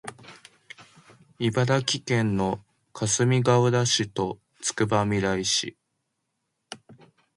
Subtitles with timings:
[1.37, 2.59] 茨城県の
[2.91, 5.77] かすみがうら市とつくばみらい市